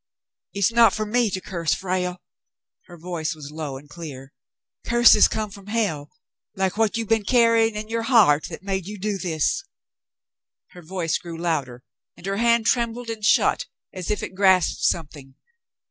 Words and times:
"It's 0.53 0.71
not 0.71 0.95
for 0.95 1.05
me 1.05 1.29
to 1.29 1.39
curse, 1.39 1.75
Frale." 1.75 2.23
Her 2.87 2.97
voice 2.97 3.35
was 3.35 3.51
low 3.51 3.77
and 3.77 3.87
clear. 3.87 4.33
"Curses 4.83 5.27
come 5.27 5.51
from 5.51 5.67
hell, 5.67 6.09
like 6.55 6.75
what 6.75 6.97
you 6.97 7.05
been 7.05 7.23
carrying 7.23 7.75
in 7.75 7.87
your 7.87 8.01
heart 8.01 8.47
that 8.49 8.63
made 8.63 8.87
you 8.87 8.97
do 8.97 9.19
this." 9.19 9.63
Her 10.69 10.81
voice 10.81 11.19
grew 11.19 11.37
louder, 11.37 11.83
and 12.17 12.25
her 12.25 12.37
hand 12.37 12.65
trembled 12.65 13.11
and 13.11 13.23
shut 13.23 13.67
as 13.93 14.09
if 14.09 14.23
it 14.23 14.33
grasped 14.33 14.81
something. 14.81 15.35